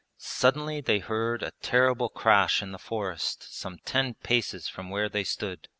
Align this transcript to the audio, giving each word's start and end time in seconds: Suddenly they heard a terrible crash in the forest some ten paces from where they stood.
Suddenly 0.17 0.81
they 0.81 0.97
heard 0.97 1.43
a 1.43 1.51
terrible 1.61 2.09
crash 2.09 2.63
in 2.63 2.71
the 2.71 2.79
forest 2.79 3.55
some 3.55 3.77
ten 3.85 4.15
paces 4.15 4.67
from 4.67 4.89
where 4.89 5.09
they 5.09 5.23
stood. 5.23 5.69